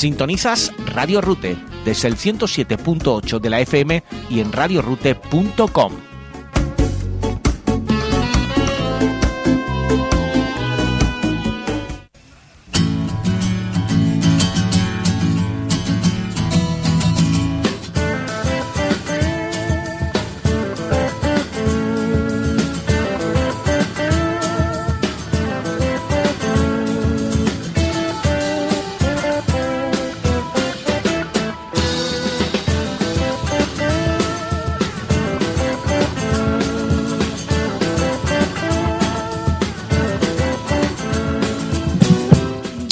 Sintonizas 0.00 0.72
Radio 0.86 1.20
Rute 1.20 1.58
desde 1.84 2.08
el 2.08 2.16
107.8 2.16 3.38
de 3.38 3.50
la 3.50 3.60
FM 3.60 4.02
y 4.30 4.40
en 4.40 4.50
radiorute.com. 4.50 6.09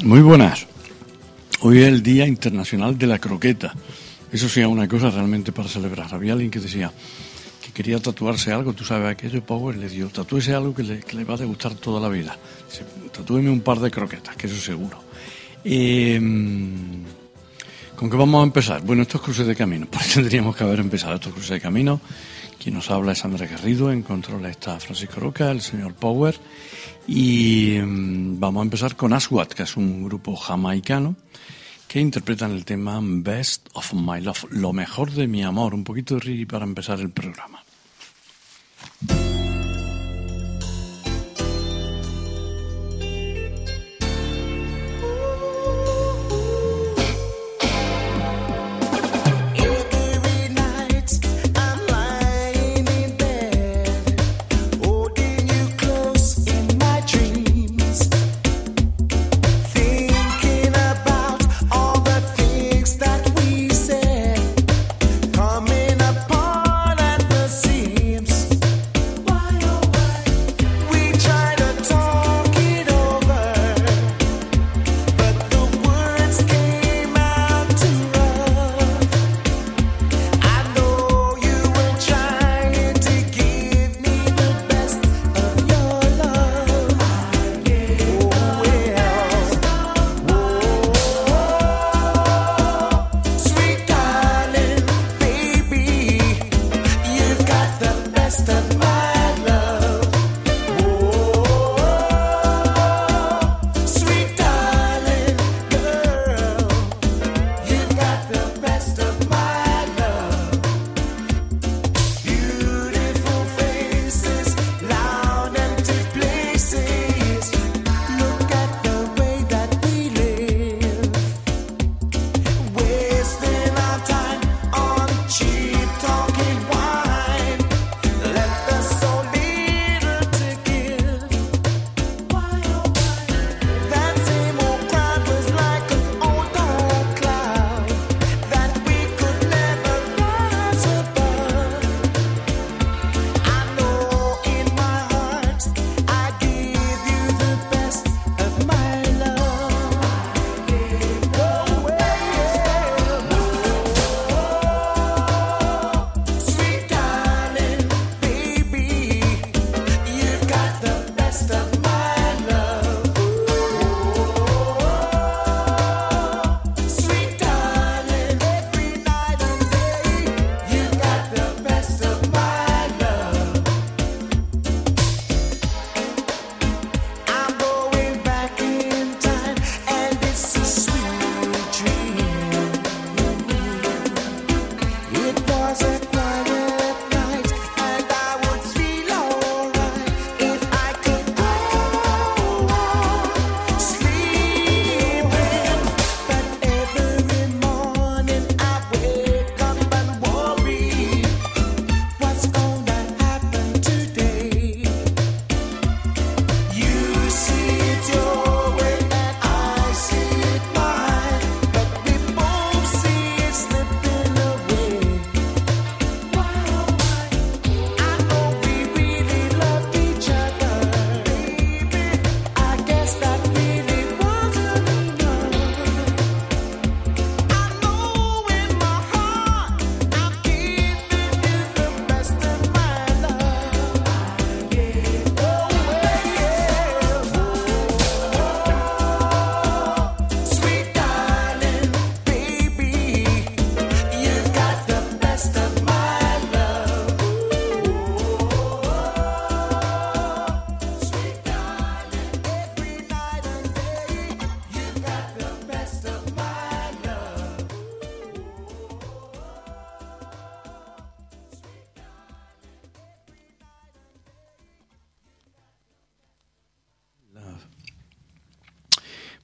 Muy 0.09 0.23
buenas. 0.23 0.67
Hoy 1.61 1.83
es 1.83 1.87
el 1.87 2.03
Día 2.03 2.27
Internacional 2.27 2.97
de 2.97 3.07
la 3.07 3.19
Croqueta. 3.19 3.75
Eso 4.33 4.49
sí, 4.49 4.63
una 4.63 4.89
cosa 4.89 5.11
realmente 5.11 5.53
para 5.53 5.69
celebrar. 5.69 6.15
Había 6.15 6.33
alguien 6.33 6.51
que 6.51 6.61
decía 6.61 6.91
que 7.63 7.73
quería 7.73 8.01
tatuarse 8.01 8.51
algo, 8.51 8.73
tú 8.73 8.87
sabes, 8.87 9.07
aquello 9.07 9.45
Power 9.45 9.77
le 9.77 9.87
dio, 9.87 10.09
tatúese 10.09 10.55
algo 10.55 10.75
que 10.75 10.83
le, 10.83 11.25
va 11.25 11.35
a 11.35 11.45
gustar 11.45 11.75
toda 11.75 12.01
la 12.01 12.09
vida. 12.09 12.39
Dice, 12.71 12.85
tatúeme 13.13 13.51
un 13.51 13.61
par 13.61 13.81
de 13.81 13.91
croquetas, 13.91 14.35
que 14.35 14.47
eso 14.47 14.59
seguro. 14.59 14.99
Eh, 15.63 16.19
¿Con 17.95 18.09
qué 18.09 18.17
vamos 18.17 18.41
a 18.41 18.45
empezar? 18.45 18.81
Bueno, 18.81 19.03
estos 19.03 19.21
cruces 19.21 19.47
de 19.47 19.55
camino. 19.55 19.85
Por 19.91 20.01
eso 20.01 20.21
tendríamos 20.21 20.57
que 20.57 20.65
haber 20.65 20.81
empezado 20.81 21.17
estos 21.17 21.35
cruces 21.35 21.51
de 21.51 21.61
camino. 21.61 22.01
Quien 22.59 22.77
nos 22.77 22.91
habla 22.91 23.13
es 23.13 23.23
Andrés 23.27 23.51
Garrido, 23.51 23.93
en 23.93 24.03
control 24.03 24.47
está 24.47 24.81
Francisco 24.81 25.21
Roca, 25.21 25.51
el 25.51 25.61
señor 25.61 25.93
Power. 25.93 26.35
Y 27.09 27.79
mm, 27.81 28.39
vamos 28.39 28.61
a 28.61 28.65
empezar 28.65 28.95
con 28.95 29.15
Aswad, 29.15 29.49
que 29.49 29.63
es 29.63 29.77
un 29.79 30.05
grupo 30.05 30.37
jamaicano 30.37 31.17
que 31.89 32.01
interpretan 32.01 32.53
el 32.53 32.67
tema 32.67 33.01
Best 33.03 33.67
of 33.73 33.95
My 33.95 34.21
Love, 34.21 34.45
lo 34.51 34.75
mejor 34.75 35.11
de 35.13 35.27
mi 35.27 35.43
amor. 35.43 35.73
Un 35.73 35.85
poquito 35.85 36.17
de 36.17 36.21
reggae 36.21 36.47
para 36.47 36.65
empezar 36.65 37.01
el 37.01 37.09
programa. 37.09 37.63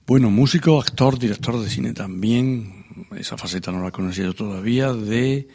Bueno, 0.06 0.30
músico, 0.30 0.80
actor, 0.80 1.18
director 1.18 1.58
de 1.60 1.70
cine 1.70 1.92
también, 1.94 3.06
esa 3.16 3.38
faceta 3.38 3.72
no 3.72 3.82
la 3.82 3.90
conocía 3.90 4.24
yo 4.24 4.34
todavía, 4.34 4.92
de 4.92 5.48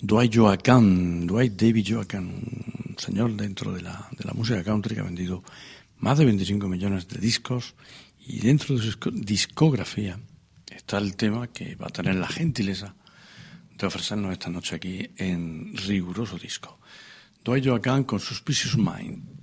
Dwight 0.00 0.36
Joaquin, 0.36 1.26
Dwight 1.26 1.54
David 1.60 1.86
Joaquin, 1.94 2.20
un 2.90 2.94
señor 2.98 3.32
dentro 3.34 3.72
de 3.72 3.82
la, 3.82 4.08
de 4.16 4.24
la 4.24 4.32
música 4.34 4.62
country 4.62 4.94
que 4.94 5.00
ha 5.00 5.04
vendido 5.04 5.42
más 5.98 6.16
de 6.18 6.24
25 6.26 6.68
millones 6.68 7.08
de 7.08 7.18
discos 7.18 7.74
y 8.24 8.38
dentro 8.38 8.76
de 8.76 8.82
su 8.82 8.86
disco- 8.88 9.10
discografía 9.10 10.18
está 10.70 10.98
el 10.98 11.16
tema 11.16 11.48
que 11.48 11.74
va 11.74 11.86
a 11.88 11.90
tener 11.90 12.14
la 12.14 12.28
gentileza 12.28 12.94
de 13.76 13.86
ofrecernos 13.86 14.32
esta 14.32 14.48
noche 14.48 14.76
aquí 14.76 15.10
en 15.16 15.76
riguroso 15.76 16.38
disco. 16.38 16.78
Dwight 17.44 17.66
Joaquin 17.66 18.04
con 18.04 18.20
Suspicious 18.20 18.76
Mind. 18.76 19.37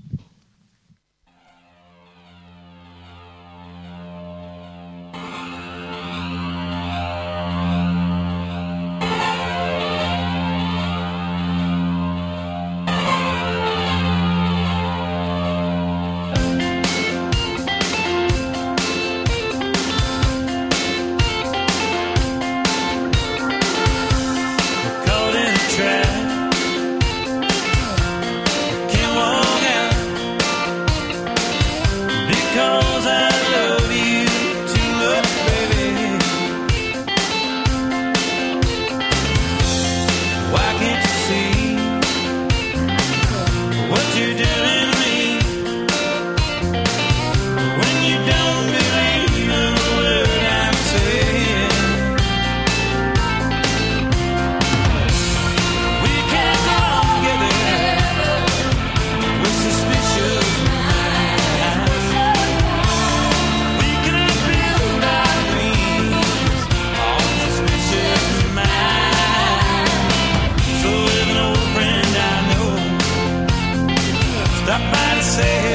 Say 75.36 75.75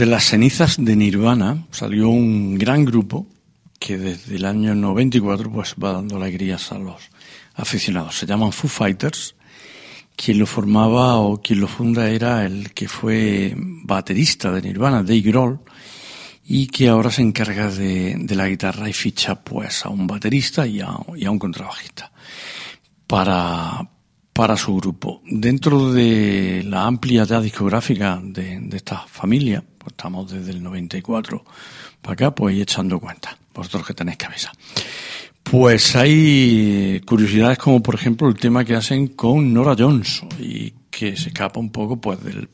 De 0.00 0.06
las 0.06 0.24
cenizas 0.24 0.82
de 0.82 0.96
Nirvana 0.96 1.66
salió 1.72 2.08
un 2.08 2.56
gran 2.56 2.86
grupo 2.86 3.26
que 3.78 3.98
desde 3.98 4.36
el 4.36 4.46
año 4.46 4.74
94 4.74 5.52
pues 5.52 5.74
va 5.74 5.92
dando 5.92 6.16
alegrías 6.16 6.72
a 6.72 6.78
los 6.78 7.10
aficionados. 7.54 8.16
Se 8.16 8.24
llaman 8.24 8.50
Foo 8.50 8.70
Fighters. 8.70 9.34
Quien 10.16 10.38
lo 10.38 10.46
formaba 10.46 11.16
o 11.16 11.42
quien 11.42 11.60
lo 11.60 11.68
funda 11.68 12.08
era 12.08 12.46
el 12.46 12.72
que 12.72 12.88
fue 12.88 13.52
baterista 13.54 14.50
de 14.50 14.62
Nirvana, 14.62 15.02
Dave 15.02 15.20
Grohl, 15.20 15.60
y 16.46 16.68
que 16.68 16.88
ahora 16.88 17.10
se 17.10 17.20
encarga 17.20 17.70
de, 17.70 18.24
la 18.30 18.48
guitarra 18.48 18.88
y 18.88 18.94
ficha 18.94 19.44
pues 19.44 19.84
a 19.84 19.90
un 19.90 20.06
baterista 20.06 20.66
y 20.66 20.80
a, 20.80 20.96
un 20.96 21.38
contrabajista 21.38 22.10
para, 23.06 23.86
para 24.32 24.56
su 24.56 24.74
grupo. 24.76 25.20
Dentro 25.26 25.92
de 25.92 26.62
la 26.64 26.86
amplia 26.86 27.24
edad 27.24 27.42
discográfica 27.42 28.18
de 28.22 28.66
esta 28.72 29.04
familia, 29.06 29.62
pues 29.80 29.92
estamos 29.92 30.30
desde 30.30 30.50
el 30.50 30.62
94 30.62 31.42
para 32.02 32.12
acá, 32.12 32.34
pues 32.34 32.60
echando 32.60 33.00
cuenta, 33.00 33.36
vosotros 33.54 33.86
que 33.86 33.94
tenéis 33.94 34.18
cabeza. 34.18 34.52
Pues 35.42 35.96
hay 35.96 36.96
eh, 36.96 37.00
curiosidades 37.06 37.56
como 37.58 37.82
por 37.82 37.94
ejemplo 37.94 38.28
el 38.28 38.36
tema 38.36 38.64
que 38.64 38.76
hacen 38.76 39.08
con 39.08 39.52
Nora 39.54 39.74
Jones 39.76 40.22
y 40.38 40.70
que 40.90 41.16
se 41.16 41.30
escapa 41.30 41.58
un 41.58 41.72
poco 41.72 41.98
pues 41.98 42.22
del 42.22 42.48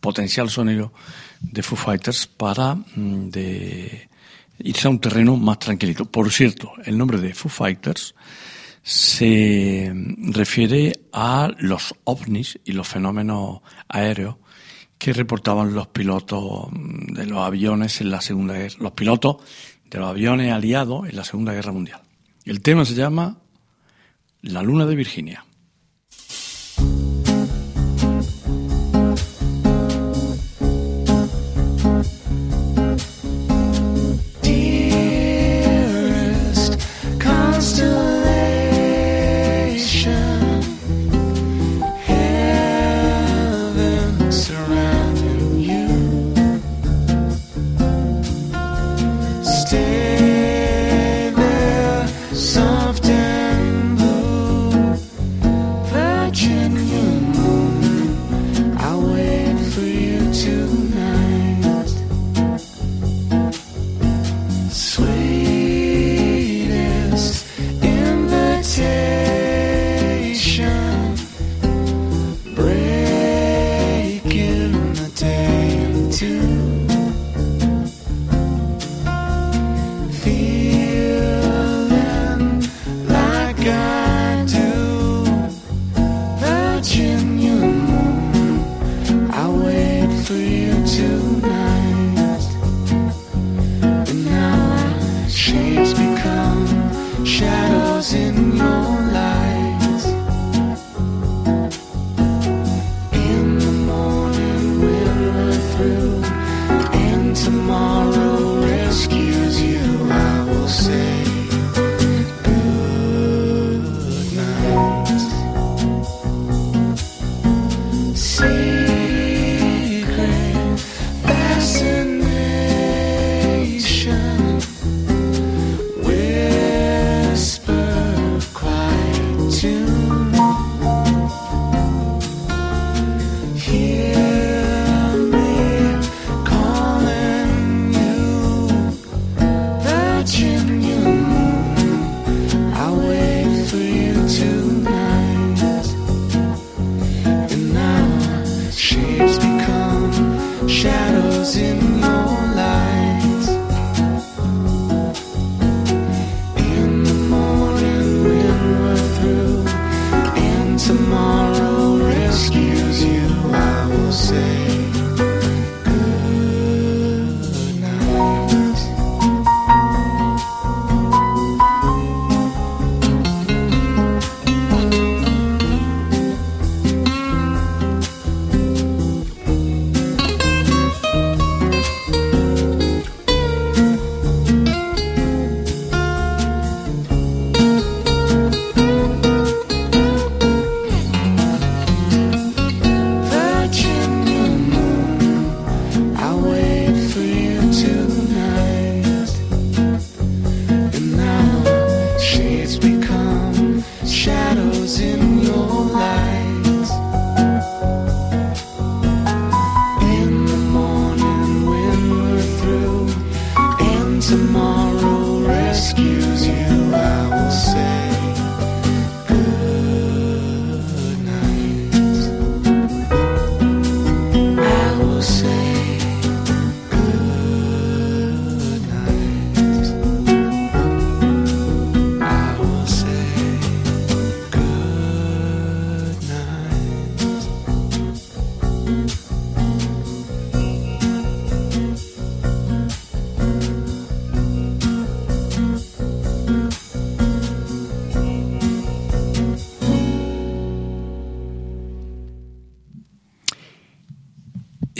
potencial 0.00 0.48
sonido 0.48 0.92
de 1.40 1.62
Foo 1.62 1.76
Fighters 1.76 2.26
para 2.26 2.74
mm, 2.74 3.28
de 3.28 4.08
irse 4.60 4.86
a 4.86 4.90
un 4.90 4.98
terreno 4.98 5.36
más 5.36 5.58
tranquilito. 5.58 6.06
Por 6.06 6.32
cierto, 6.32 6.72
el 6.84 6.96
nombre 6.96 7.18
de 7.18 7.34
Foo 7.34 7.50
Fighters 7.50 8.14
se 8.82 9.92
refiere 10.16 10.92
a 11.12 11.50
los 11.58 11.94
ovnis 12.04 12.58
y 12.64 12.72
los 12.72 12.88
fenómenos 12.88 13.60
aéreos 13.88 14.36
que 15.02 15.12
reportaban 15.12 15.74
los 15.74 15.88
pilotos 15.88 16.68
mm, 16.70 17.14
de 17.14 17.26
los 17.26 17.40
aviones 17.40 18.00
en 18.00 18.12
la 18.12 18.20
Segunda 18.20 18.54
Guerra, 18.54 18.76
los 18.78 18.92
pilotos 18.92 19.38
de 19.90 19.98
los 19.98 20.08
aviones 20.08 20.52
aliados 20.52 21.08
en 21.08 21.16
la 21.16 21.24
Segunda 21.24 21.52
Guerra 21.52 21.72
Mundial. 21.72 22.00
El 22.44 22.62
tema 22.62 22.84
se 22.84 22.94
llama 22.94 23.38
La 24.42 24.62
Luna 24.62 24.86
de 24.86 24.94
Virginia. 24.94 25.44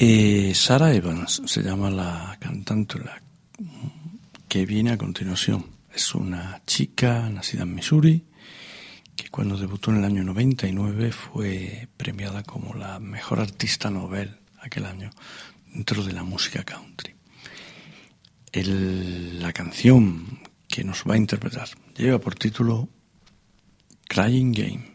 Eh, 0.05 0.53
Sara 0.53 0.93
Evans 0.93 1.43
se 1.47 1.63
llama 1.63 1.89
la 1.89 2.37
cantántula 2.41 3.23
que 4.49 4.67
viene 4.67 4.91
a 4.91 4.99
continuación. 4.99 5.65
Es 5.95 6.13
una 6.17 6.61
chica 6.67 7.31
nacida 7.31 7.63
en 7.63 7.73
Missouri 7.73 8.25
que 9.15 9.29
cuando 9.29 9.57
debutó 9.57 9.93
en 9.93 9.99
el 9.99 10.05
año 10.05 10.25
99 10.25 11.13
fue 11.13 11.87
premiada 11.97 12.43
como 12.43 12.75
la 12.75 12.99
mejor 12.99 13.39
artista 13.39 13.91
novel 13.93 14.41
aquel 14.61 14.87
año 14.87 15.09
dentro 15.73 16.03
de 16.03 16.13
la 16.13 16.25
música 16.25 16.65
country. 16.65 17.15
La 18.55 19.53
canción 19.53 20.41
que 20.67 20.83
nos 20.83 21.05
va 21.09 21.15
a 21.15 21.19
interpretar 21.19 21.69
lleva 21.97 22.19
por 22.19 22.35
título 22.35 22.89
Crying 24.09 24.51
Game. 24.51 24.92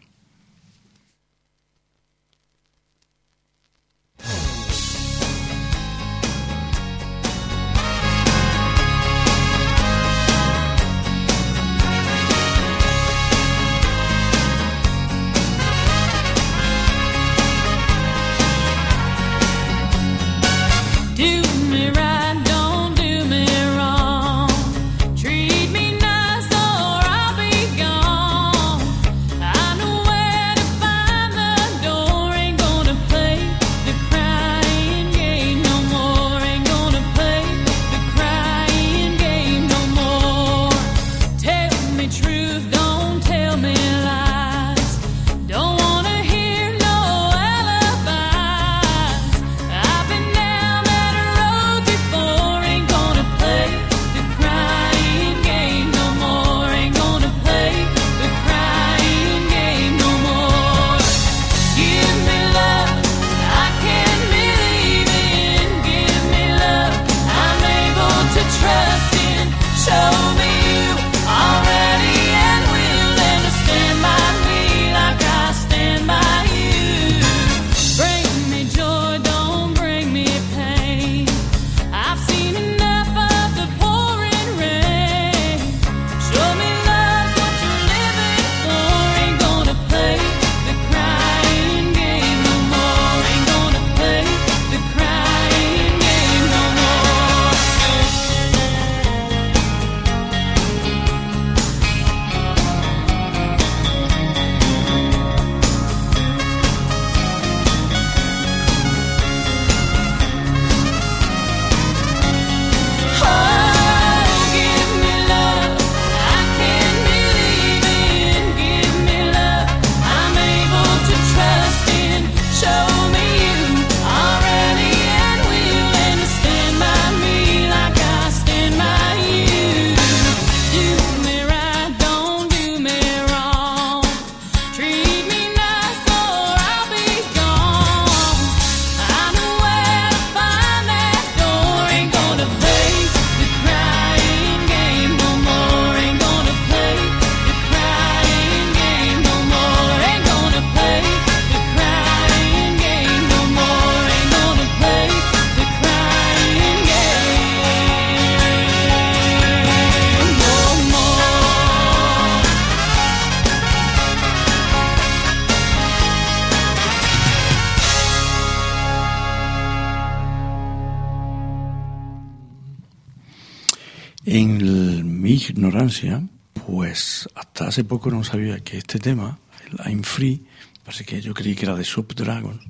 Hace 177.68 177.84
poco 177.84 178.10
no 178.10 178.24
sabía 178.24 178.60
que 178.60 178.78
este 178.78 178.98
tema, 178.98 179.38
el 179.70 179.78
I'm 179.90 180.02
Free, 180.02 180.44
parece 180.84 181.04
que 181.04 181.20
yo 181.20 181.34
creí 181.34 181.54
que 181.54 181.64
era 181.66 181.74
de 181.76 181.84
Subdragon 181.84 182.60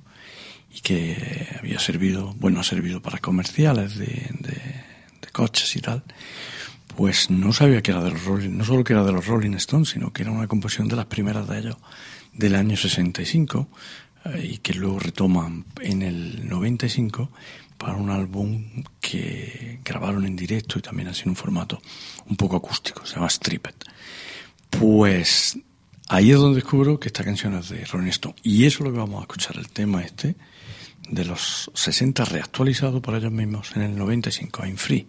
y 0.75 0.81
que 0.81 1.49
había 1.59 1.79
servido, 1.79 2.35
bueno, 2.39 2.61
ha 2.61 2.65
servido 2.65 3.01
para 3.01 3.19
comerciales 3.19 3.97
de, 3.97 4.07
de- 4.07 4.89
de 5.21 5.29
coches 5.33 5.75
y 5.77 5.81
tal. 5.81 6.03
Pues 6.97 7.31
no 7.31 7.53
sabía 7.53 7.81
que 7.83 7.93
era 7.93 8.03
de 8.03 8.11
los 8.11 8.25
Rolling, 8.25 8.57
no 8.57 8.65
solo 8.65 8.83
que 8.85 8.93
era 8.93 9.05
de 9.05 9.13
los 9.13 9.27
Rolling 9.27 9.55
Stones, 9.55 9.91
sino 9.91 10.13
que 10.13 10.23
era 10.23 10.33
una 10.33 10.49
composición 10.49 10.89
de 10.89 10.97
las 10.97 11.07
primeras 11.07 11.49
de 11.49 11.59
ellos 11.61 11.77
del 12.33 12.55
año 12.57 12.77
65 12.77 13.69
eh, 14.27 14.49
y 14.55 14.59
que 14.59 14.75
luego 14.75 14.99
retoman 14.99 15.65
en 15.81 16.03
el 16.03 16.49
95 16.49 17.31
para 17.77 17.95
un 17.95 18.11
álbum 18.11 18.65
que 19.01 19.79
grabaron 19.85 20.27
en 20.27 20.35
directo 20.35 20.79
y 20.79 20.83
también 20.83 21.09
así 21.09 21.23
en 21.23 21.31
un 21.31 21.37
formato 21.37 21.81
un 22.27 22.37
poco 22.37 22.57
acústico, 22.57 23.07
se 23.07 23.15
llama 23.15 23.31
Stripped. 23.31 23.75
Pues 24.71 25.59
ahí 26.09 26.31
es 26.31 26.39
donde 26.39 26.61
descubro 26.61 26.99
que 26.99 27.09
esta 27.09 27.25
canción 27.25 27.55
es 27.55 27.69
de 27.69 27.85
Rolling 27.85 28.09
Stone. 28.09 28.37
Y 28.43 28.67
eso 28.67 28.79
es 28.79 28.85
lo 28.87 28.93
que 28.93 28.99
vamos 28.99 29.19
a 29.19 29.23
escuchar, 29.23 29.57
el 29.57 29.69
tema 29.69 30.03
este 30.03 30.37
de 31.09 31.25
los 31.25 31.71
60 31.75 32.25
reactualizado 32.25 33.01
por 33.01 33.15
ellos 33.15 33.33
mismos 33.33 33.73
en 33.77 33.83
el 33.83 33.97
95, 33.97 34.63
I'm 34.65 34.77
Free. 34.77 35.07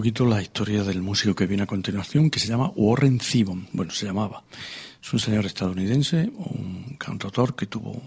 Poquito 0.00 0.24
la 0.24 0.40
historia 0.40 0.82
del 0.82 1.02
músico 1.02 1.34
que 1.34 1.46
viene 1.46 1.64
a 1.64 1.66
continuación, 1.66 2.30
que 2.30 2.38
se 2.38 2.48
llama 2.48 2.72
Warren 2.74 3.20
Zevon. 3.20 3.68
Bueno, 3.74 3.92
se 3.92 4.06
llamaba. 4.06 4.42
Es 5.02 5.12
un 5.12 5.18
señor 5.18 5.44
estadounidense, 5.44 6.30
un 6.36 6.96
cantautor 6.98 7.54
que 7.54 7.66
tuvo 7.66 8.00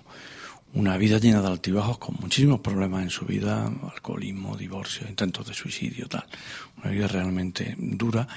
una 0.74 0.98
vida 0.98 1.20
llena 1.20 1.40
de 1.40 1.50
altibajos, 1.50 2.00
con 2.00 2.16
muchísimos 2.20 2.62
problemas 2.62 3.04
en 3.04 3.12
su 3.12 3.26
vida, 3.28 3.72
alcoholismo, 3.94 4.58
divorcio, 4.58 5.08
intentos 5.08 5.48
de 5.48 5.54
suicidio, 5.54 6.08
tal. 6.08 6.26
Una 6.82 6.90
vida 6.90 7.08
realmente 7.08 7.76
dura 7.78 8.28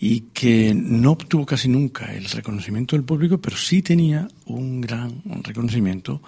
y 0.00 0.20
que 0.32 0.72
no 0.74 1.10
obtuvo 1.10 1.44
casi 1.44 1.68
nunca 1.68 2.10
el 2.10 2.24
reconocimiento 2.24 2.96
del 2.96 3.04
público, 3.04 3.36
pero 3.36 3.58
sí 3.58 3.82
tenía 3.82 4.26
un 4.46 4.80
gran 4.80 5.20
reconocimiento 5.42 6.22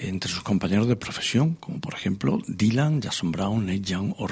entre 0.00 0.30
sus 0.30 0.42
compañeros 0.42 0.88
de 0.88 0.96
profesión, 0.96 1.56
como 1.56 1.80
por 1.80 1.92
ejemplo 1.92 2.40
Dylan, 2.46 3.02
Jason 3.02 3.30
Brown, 3.30 3.66
Nate 3.66 3.80
Young 3.82 4.14
o. 4.16 4.26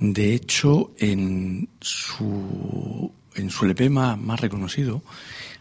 De 0.00 0.32
hecho, 0.32 0.92
en 0.98 1.68
su, 1.78 3.12
en 3.34 3.50
su 3.50 3.66
LP 3.66 3.90
más, 3.90 4.18
más 4.18 4.40
reconocido, 4.40 5.02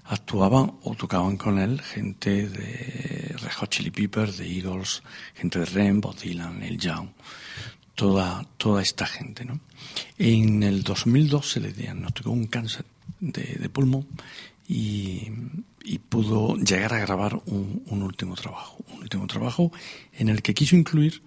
actuaban 0.05 0.71
o 0.83 0.95
tocaban 0.95 1.35
con 1.35 1.59
él 1.59 1.81
gente 1.81 2.47
de 2.47 3.35
Red 3.37 3.51
Hot 3.57 3.69
Chili 3.69 3.91
Peppers, 3.91 4.37
de 4.37 4.47
Eagles, 4.47 5.03
gente 5.35 5.59
de 5.59 5.65
Rem, 5.65 5.99
Bob 5.99 6.17
Dylan, 6.17 6.57
Neil 6.57 6.79
Young, 6.79 7.09
toda, 7.95 8.45
toda 8.55 8.81
esta 8.81 9.05
gente. 9.05 9.43
¿no? 9.43 9.59
En 10.17 10.63
el 10.63 10.83
2002 10.83 11.51
se 11.51 11.59
le 11.59 11.73
diagnosticó 11.73 12.31
un 12.31 12.47
cáncer 12.47 12.85
de, 13.19 13.67
pulmón 13.67 14.07
y, 14.65 15.27
y 15.83 15.99
pudo 15.99 16.55
llegar 16.55 16.93
a 16.93 16.99
grabar 16.99 17.41
un, 17.47 17.83
un 17.87 18.03
último 18.03 18.35
trabajo. 18.35 18.77
Un 18.93 19.01
último 19.01 19.27
trabajo 19.27 19.73
en 20.13 20.29
el 20.29 20.41
que 20.41 20.53
quiso 20.53 20.77
incluir 20.77 21.23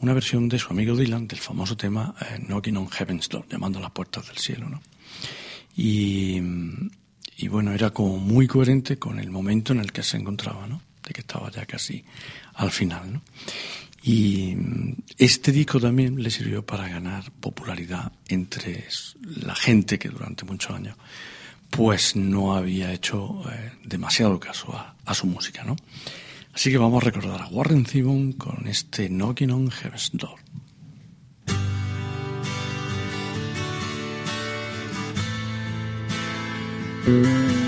una 0.00 0.12
versión 0.12 0.48
de 0.48 0.58
su 0.58 0.70
amigo 0.70 0.96
Dylan 0.96 1.26
del 1.26 1.38
famoso 1.38 1.76
tema 1.76 2.14
eh, 2.20 2.38
Knocking 2.46 2.76
on 2.76 2.88
Heaven's 2.88 3.28
Door, 3.28 3.46
llamando 3.48 3.78
a 3.78 3.82
las 3.82 3.90
puertas 3.90 4.26
del 4.26 4.38
cielo. 4.38 4.68
¿no? 4.68 4.80
y, 5.76 6.40
bueno, 7.48 7.72
era 7.72 7.90
como 7.90 8.18
muy 8.18 8.46
coherente 8.46 8.98
con 8.98 9.20
el 9.20 9.30
momento 9.30 9.72
en 9.72 9.80
el 9.80 9.92
que 9.92 10.02
se 10.02 10.16
encontraba, 10.16 10.66
¿no? 10.66 10.82
De 11.04 11.12
que 11.12 11.20
estaba 11.20 11.50
ya 11.50 11.64
casi 11.66 12.04
al 12.54 12.72
final, 12.72 13.12
¿no? 13.12 13.22
Y 14.02 14.54
mm, 14.56 14.96
este 15.18 15.52
disco 15.52 15.78
también 15.78 16.20
le 16.20 16.30
sirvió 16.30 16.66
para 16.66 16.88
ganar 16.88 17.30
popularidad 17.30 18.12
entre 18.28 18.86
la 19.22 19.54
gente 19.54 19.98
que 19.98 20.08
durante 20.08 20.44
muchos 20.44 20.74
años 20.74 20.96
pues 21.70 22.16
no 22.16 22.56
había 22.56 22.92
hecho 22.92 23.42
eh, 23.52 23.72
demasiado 23.84 24.40
caso 24.40 24.74
a, 24.74 24.96
a 25.04 25.14
su 25.14 25.26
música, 25.26 25.64
¿no? 25.64 25.76
Así 26.58 26.72
que 26.72 26.78
vamos 26.78 27.00
a 27.00 27.06
recordar 27.06 27.40
a 27.40 27.46
Warren 27.46 27.86
Zevon 27.86 28.32
con 28.32 28.66
este 28.66 29.08
Knocking 29.08 29.52
on 29.52 29.70
Heaven's 29.70 30.10
Door. 30.12 30.40
Mama, 37.06 37.67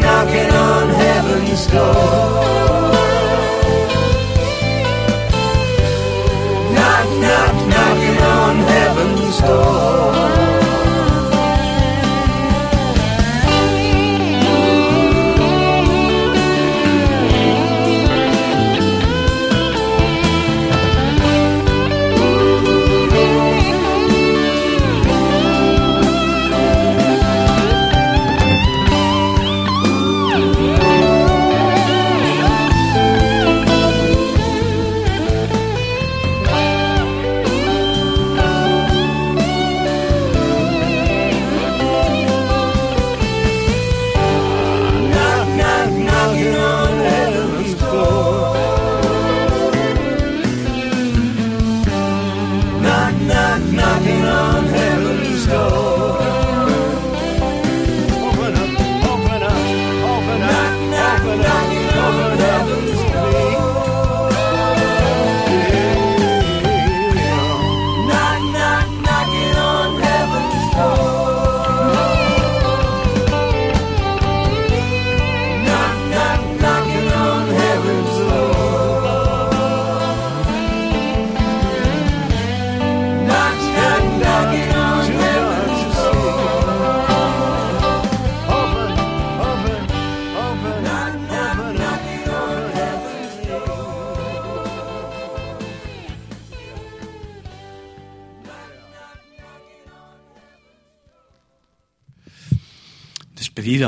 Knocking 0.00 0.50
on 0.50 0.88
heaven's 0.88 1.66
door. 1.66 2.67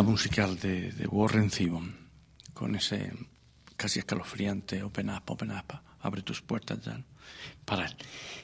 Musical 0.02 0.58
de, 0.58 0.92
de 0.92 1.06
Warren 1.06 1.50
Zevon 1.50 1.96
con 2.52 2.74
ese 2.74 3.12
casi 3.76 4.00
escalofriante 4.00 4.82
Open 4.82 5.10
Up, 5.10 5.22
Open 5.26 5.50
Up, 5.52 5.80
abre 6.00 6.22
tus 6.22 6.42
puertas 6.42 6.80
ya 6.82 7.00
para 7.64 7.86
él. 7.86 7.96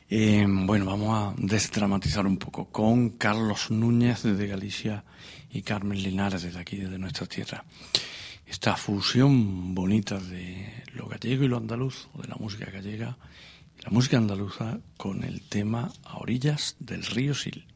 Eh, 0.08 0.46
bueno, 0.48 0.86
vamos 0.86 1.10
a 1.10 1.34
desdramatizar 1.36 2.26
un 2.26 2.38
poco 2.38 2.70
con 2.70 3.10
Carlos 3.10 3.70
Núñez 3.70 4.22
desde 4.22 4.46
Galicia 4.46 5.04
y 5.50 5.62
Carmen 5.62 6.02
Linares 6.02 6.42
desde 6.42 6.60
aquí, 6.60 6.76
desde 6.76 6.98
nuestra 6.98 7.26
tierra. 7.26 7.64
Esta 8.46 8.76
fusión 8.76 9.74
bonita 9.74 10.18
de 10.18 10.84
lo 10.94 11.06
gallego 11.06 11.44
y 11.44 11.48
lo 11.48 11.56
andaluz, 11.56 12.08
o 12.14 12.22
de 12.22 12.28
la 12.28 12.36
música 12.36 12.70
gallega 12.70 13.16
la 13.84 13.90
música 13.90 14.16
andaluza 14.16 14.80
con 14.96 15.22
el 15.22 15.42
tema 15.42 15.92
A 16.02 16.18
orillas 16.18 16.76
del 16.80 17.04
río 17.04 17.34
Sil. 17.38 17.66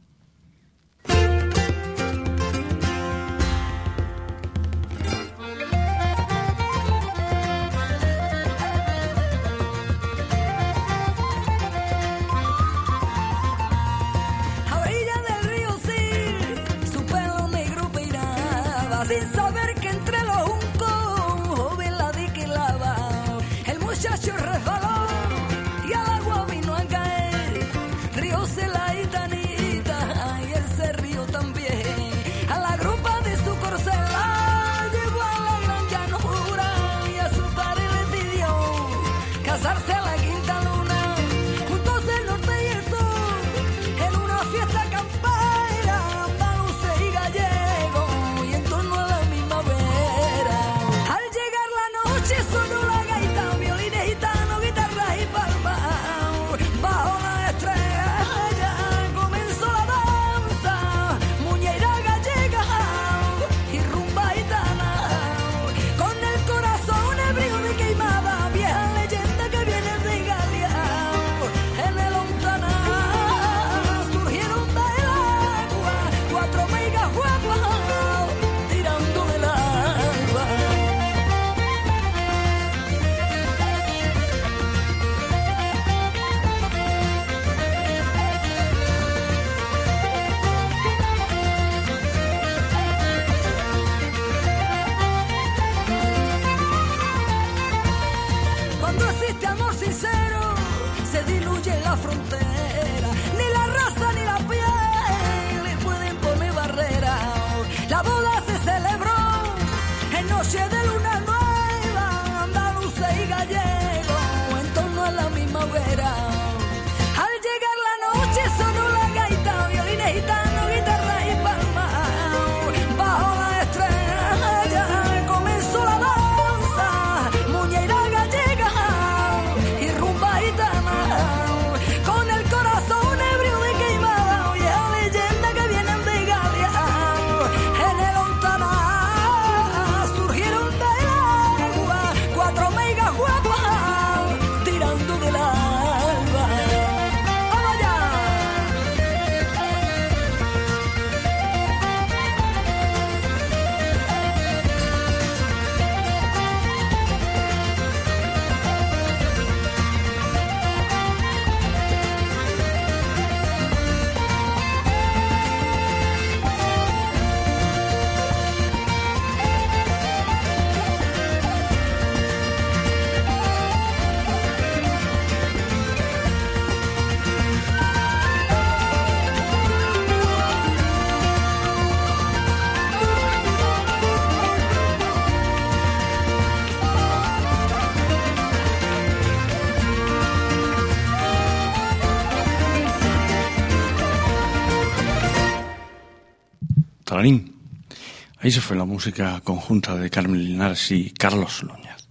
Eso 198.50 198.60
fue 198.60 198.76
la 198.76 198.84
música 198.84 199.40
conjunta 199.44 199.94
de 199.94 200.10
Carmen 200.10 200.42
Linares 200.42 200.90
y 200.90 201.10
Carlos 201.10 201.62
Luñaz. 201.62 202.08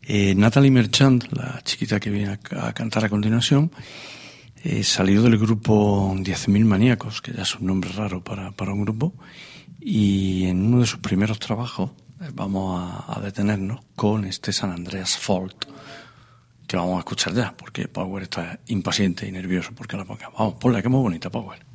Eh, 0.00 0.34
Natalie 0.34 0.70
Merchant, 0.70 1.30
la 1.32 1.60
chiquita 1.62 2.00
que 2.00 2.08
viene 2.08 2.38
a, 2.52 2.72
cantar 2.72 3.04
a 3.04 3.10
continuación, 3.10 3.70
eh, 4.64 4.82
salió 4.82 5.20
del 5.20 5.36
grupo 5.36 6.14
10.000 6.14 6.64
Maníacos, 6.64 7.20
que 7.20 7.34
ya 7.34 7.42
es 7.42 7.56
un 7.56 7.66
nombre 7.66 7.90
raro 7.92 8.24
para, 8.24 8.52
para, 8.52 8.72
un 8.72 8.86
grupo, 8.86 9.12
y 9.78 10.46
en 10.46 10.64
uno 10.64 10.80
de 10.80 10.86
sus 10.86 11.00
primeros 11.00 11.38
trabajos 11.38 11.90
eh, 12.22 12.30
vamos 12.32 13.04
a, 13.06 13.20
detenernos 13.20 13.80
con 13.94 14.24
este 14.24 14.54
San 14.54 14.70
Andreas 14.70 15.18
Fault, 15.18 15.66
que 16.66 16.78
vamos 16.78 16.96
a 16.96 17.00
escuchar 17.00 17.34
ya, 17.34 17.54
porque 17.54 17.86
Power 17.86 18.22
está 18.22 18.60
impaciente 18.68 19.28
y 19.28 19.30
nervioso 19.30 19.72
porque 19.76 19.98
la 19.98 20.06
pongamos. 20.06 20.38
Vamos, 20.38 20.54
ponla, 20.54 20.80
que 20.80 20.88
es 20.88 20.90
muy 20.90 21.02
bonita, 21.02 21.28
Power. 21.28 21.69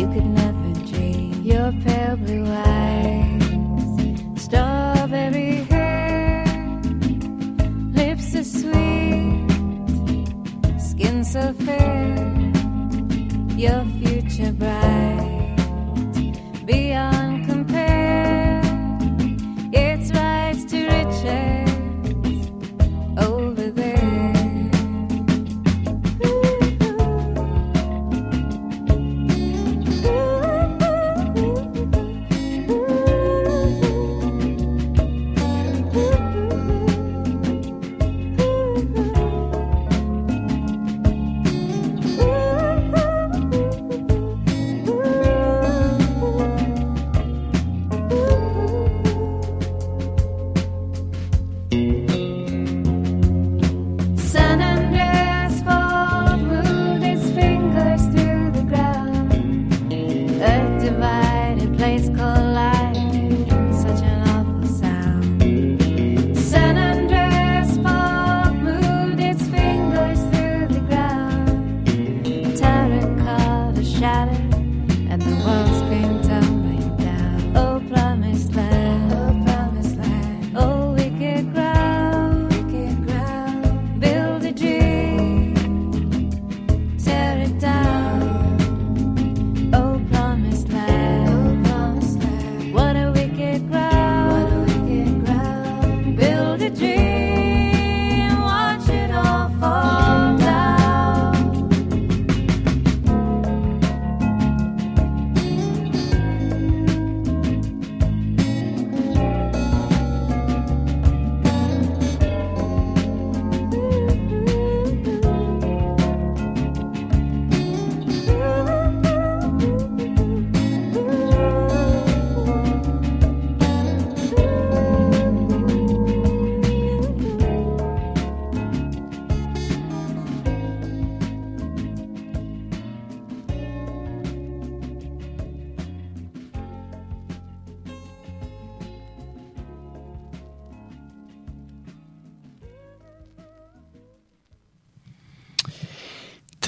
you 0.00 0.06
could 0.14 0.39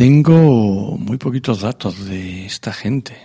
Tengo 0.03 0.99
muy 0.99 1.17
poquitos 1.17 1.61
datos 1.61 2.07
de 2.07 2.45
esta 2.45 2.73
gente, 2.73 3.17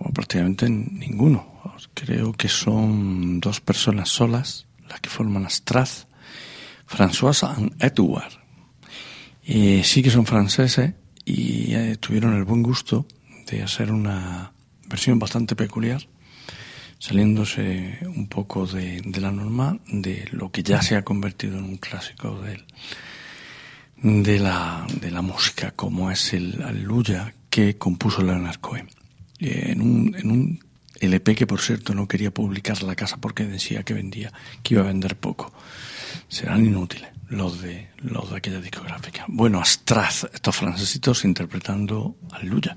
o 0.00 0.12
prácticamente 0.12 0.68
ninguno. 0.68 1.72
Creo 1.94 2.34
que 2.34 2.46
son 2.46 3.40
dos 3.40 3.62
personas 3.62 4.10
solas 4.10 4.66
las 4.86 5.00
que 5.00 5.08
forman 5.08 5.46
Astraz, 5.46 6.08
François 6.86 7.32
y 7.32 7.72
Edouard. 7.82 8.34
Eh, 9.46 9.80
sí 9.82 10.02
que 10.02 10.10
son 10.10 10.26
franceses 10.26 10.92
y 11.24 11.72
eh, 11.72 11.96
tuvieron 11.98 12.34
el 12.34 12.44
buen 12.44 12.62
gusto 12.62 13.06
de 13.50 13.62
hacer 13.62 13.90
una 13.90 14.52
versión 14.90 15.18
bastante 15.18 15.56
peculiar, 15.56 16.06
saliéndose 16.98 17.98
un 18.14 18.28
poco 18.28 18.66
de, 18.66 19.00
de 19.02 19.20
la 19.22 19.32
norma, 19.32 19.78
de 19.86 20.28
lo 20.32 20.52
que 20.52 20.62
ya 20.62 20.82
se 20.82 20.96
ha 20.96 21.02
convertido 21.02 21.56
en 21.56 21.64
un 21.64 21.76
clásico 21.78 22.42
del, 22.42 22.66
de, 24.02 24.38
la, 24.38 24.86
de 25.00 25.10
la 25.10 25.22
música, 25.22 25.72
como 25.72 26.10
es 26.10 26.32
el 26.32 26.62
Aleluya 26.62 27.34
que 27.48 27.76
compuso 27.76 28.22
Leonard 28.22 28.60
Cohen. 28.60 28.88
En 29.38 29.80
un, 29.80 30.14
en 30.16 30.30
un 30.30 30.60
LP 31.00 31.34
que, 31.34 31.46
por 31.46 31.60
cierto, 31.60 31.94
no 31.94 32.06
quería 32.06 32.30
publicar 32.30 32.82
la 32.82 32.94
casa 32.94 33.16
porque 33.16 33.44
decía 33.44 33.82
que 33.82 33.94
vendía, 33.94 34.32
que 34.62 34.74
iba 34.74 34.82
a 34.82 34.86
vender 34.86 35.16
poco. 35.16 35.52
Serán 36.28 36.64
inútiles 36.64 37.10
los 37.28 37.62
de, 37.62 37.88
los 37.98 38.30
de 38.30 38.36
aquella 38.36 38.60
discográfica. 38.60 39.24
Bueno, 39.28 39.60
Astraz, 39.60 40.24
estos 40.32 40.56
francesitos 40.56 41.24
interpretando 41.24 42.16
Aleluya. 42.30 42.76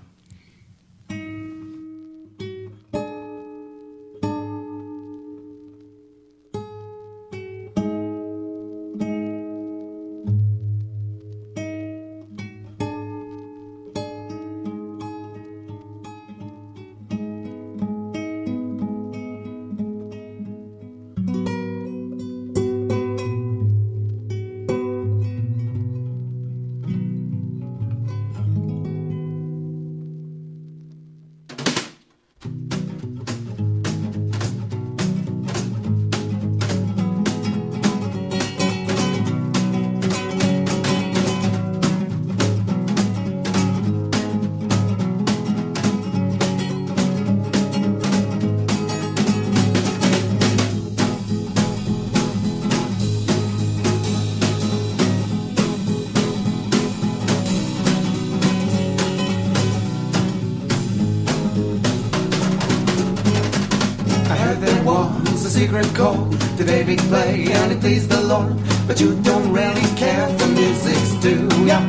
Play 66.97 67.51
and 67.51 67.71
it 67.71 67.79
pleased 67.79 68.09
the 68.09 68.21
Lord. 68.21 68.55
But 68.87 68.99
you 68.99 69.15
don't 69.21 69.51
really 69.51 69.87
care 69.95 70.27
for 70.37 70.47
music, 70.47 71.21
do 71.21 71.35
ya? 71.65 71.79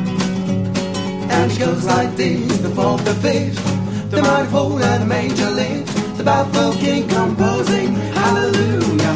And 1.34 1.50
it 1.50 1.58
goes 1.58 1.84
like 1.84 2.16
this: 2.16 2.58
the 2.58 2.70
fourth, 2.70 3.04
the 3.04 3.14
fifth, 3.14 4.10
the 4.10 4.22
mighty 4.22 4.48
fall 4.50 4.82
and 4.82 5.02
the 5.02 5.06
major 5.06 5.50
lift. 5.50 6.16
The 6.18 6.24
baffled 6.24 6.76
king 6.76 7.08
composing 7.08 7.92
hallelujah, 7.94 9.14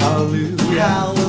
hallelujah, 0.00 1.21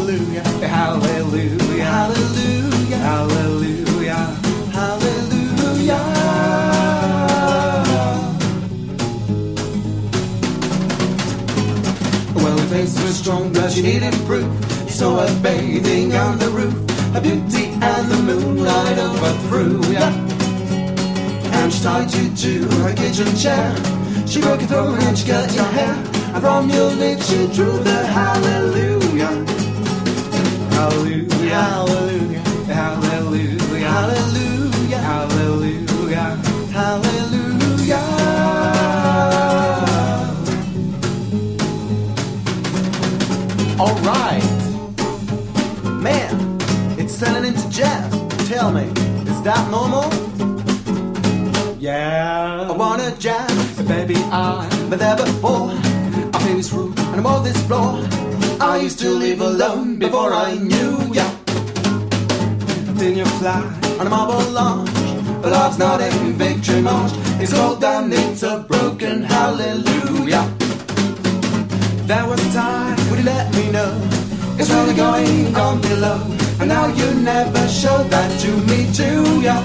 strong, 13.23 13.53
but 13.53 13.71
she 13.71 13.81
needed 13.81 14.13
proof. 14.25 14.47
Saw 14.89 15.25
her 15.25 15.41
bathing 15.41 16.13
on 16.13 16.37
the 16.37 16.49
roof, 16.49 16.75
her 17.13 17.21
beauty 17.21 17.65
and 17.89 18.11
the 18.11 18.17
moonlight 18.27 18.97
overthrew 18.97 19.79
ya. 19.91 20.07
And 21.57 21.71
she 21.71 21.81
tied 21.81 22.13
you 22.13 22.27
to 22.43 22.51
her 22.83 22.93
kitchen 22.93 23.33
chair. 23.35 23.71
She 24.27 24.41
broke 24.41 24.59
your 24.59 24.69
throat 24.69 24.99
and 25.03 25.17
she 25.17 25.25
cut 25.27 25.53
your 25.55 25.71
hair. 25.77 25.95
And 26.33 26.41
from 26.43 26.69
your 26.69 26.91
lips 26.91 27.29
she 27.29 27.47
drew 27.55 27.77
the 27.89 27.99
hallelujah. 28.17 29.31
Hallelujah, 30.75 31.55
hallelujah, 31.55 32.39
hallelujah, 32.79 33.87
hallelujah, 33.87 34.97
hallelujah, 34.97 36.35
hallelujah. 36.73 37.32
Alright. 43.83 44.41
Man, 46.01 46.57
it's 46.97 47.19
turning 47.19 47.53
into 47.53 47.69
jazz. 47.69 48.09
Tell 48.47 48.71
me, 48.71 48.83
is 49.29 49.41
that 49.41 49.69
normal? 49.69 50.07
Yeah. 51.79 52.69
I 52.69 52.71
wanna 52.71 53.13
jazz, 53.17 53.81
baby, 53.85 54.15
I've 54.31 54.89
been 54.89 54.99
there 54.99 55.17
before. 55.17 55.71
I 56.33 56.39
feel 56.43 56.55
this 56.55 56.71
room 56.71 56.93
and 56.97 57.15
I'm 57.19 57.25
on 57.25 57.43
this 57.43 57.61
floor. 57.67 57.99
I 58.61 58.77
used 58.77 58.99
to 58.99 59.09
live 59.09 59.41
alone 59.41 59.99
before 59.99 60.31
I 60.33 60.55
knew 60.55 61.13
ya. 61.13 61.29
Then 62.99 63.17
you 63.17 63.25
fly 63.25 63.63
on 63.99 64.07
a 64.07 64.09
marble 64.09 64.49
launch. 64.51 64.91
But 65.41 65.51
love's 65.51 65.77
not 65.77 65.99
a 65.99 66.09
victory 66.39 66.81
march. 66.81 67.11
It's 67.41 67.53
all 67.53 67.75
done, 67.75 68.13
it's 68.13 68.43
a 68.43 68.65
broken 68.65 69.23
hallelujah. 69.23 70.62
There 72.05 72.25
was 72.27 72.45
a 72.45 72.51
time, 72.51 72.97
would 73.09 73.19
you 73.19 73.25
let 73.25 73.55
me 73.55 73.71
know? 73.71 73.97
It's 74.59 74.69
really 74.69 74.93
going 74.93 75.55
on 75.55 75.79
below. 75.79 76.19
And 76.59 76.67
now 76.67 76.87
you 76.87 77.13
never 77.13 77.65
showed 77.69 78.09
that 78.11 78.41
to 78.41 78.51
me 78.67 78.91
too, 78.91 79.39
yeah. 79.39 79.63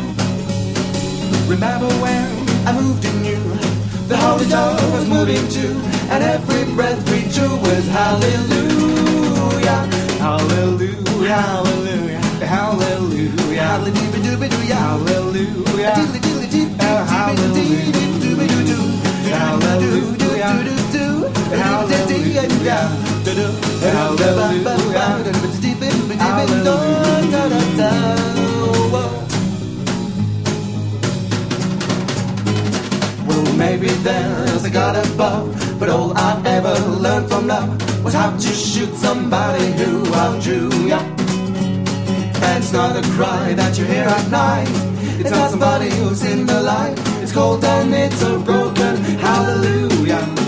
Remember 1.49 1.89
when 1.99 2.31
I 2.65 2.73
moved 2.81 3.05
in 3.05 3.25
you? 3.25 3.41
The 4.07 4.17
holy 4.17 4.47
dove 4.49 4.81
was 4.93 5.09
moving 5.09 5.49
too. 5.49 5.75
And 6.13 6.23
every 6.23 6.65
breath 6.77 7.03
we 7.11 7.23
drew 7.35 7.57
was 7.59 7.85
hallelujah. 7.89 9.89
Hallelujah, 10.23 10.95
hallelujah, 11.27 12.21
hallelujah. 12.47 13.59
Hallelujah, 13.59 14.39
hallelujah. 21.57 21.98
Well, 33.27 33.57
maybe 33.57 33.89
there's 34.07 34.65
a 34.65 34.71
God 34.71 34.95
above, 35.07 35.79
but 35.81 35.89
all 35.89 36.17
I 36.17 36.41
ever 36.47 36.75
learned 37.05 37.29
from 37.29 37.49
love 37.49 38.05
was 38.05 38.15
how 38.15 38.31
to 38.31 38.51
shoot 38.55 38.95
somebody 38.95 39.73
who 39.73 40.07
outdrew 40.15 40.71
ya. 40.87 41.01
And 42.47 42.63
it's 42.63 42.73
not 42.73 42.97
a 42.97 43.03
cry 43.17 43.55
that 43.55 43.77
you 43.79 43.85
hear 43.85 44.05
at 44.05 44.31
night. 44.31 44.69
It's 45.21 45.31
not 45.31 45.51
somebody 45.51 45.91
who's 45.91 46.23
in 46.23 46.47
the 46.47 46.63
light. 46.63 46.95
It's 47.23 47.33
cold 47.33 47.65
and 47.65 47.93
it's 47.93 48.23
a 48.23 48.39
broken 48.39 48.97
hallelujah. 49.19 50.48